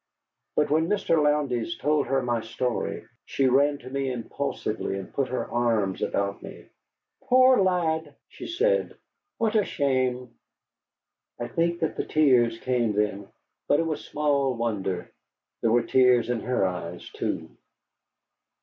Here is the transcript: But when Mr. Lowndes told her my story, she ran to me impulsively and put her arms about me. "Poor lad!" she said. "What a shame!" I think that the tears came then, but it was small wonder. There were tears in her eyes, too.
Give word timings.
But 0.55 0.71
when 0.71 0.87
Mr. 0.89 1.21
Lowndes 1.21 1.77
told 1.77 2.07
her 2.07 2.23
my 2.23 2.41
story, 2.41 3.05
she 3.23 3.45
ran 3.45 3.77
to 3.77 3.89
me 3.91 4.11
impulsively 4.11 4.97
and 4.97 5.13
put 5.13 5.27
her 5.27 5.45
arms 5.51 6.01
about 6.01 6.41
me. 6.41 6.69
"Poor 7.25 7.59
lad!" 7.61 8.15
she 8.27 8.47
said. 8.47 8.97
"What 9.37 9.55
a 9.55 9.63
shame!" 9.63 10.33
I 11.39 11.47
think 11.49 11.81
that 11.81 11.97
the 11.97 12.03
tears 12.05 12.57
came 12.57 12.93
then, 12.93 13.27
but 13.67 13.79
it 13.79 13.85
was 13.85 14.03
small 14.03 14.55
wonder. 14.55 15.11
There 15.61 15.69
were 15.71 15.83
tears 15.83 16.31
in 16.31 16.39
her 16.39 16.65
eyes, 16.65 17.07
too. 17.11 17.51